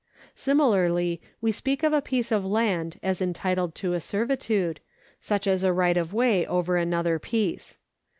[0.33, 4.79] Similarly we speak of a piece of land as entitled to a servitude,
[5.19, 7.77] such as a right of way over another piece.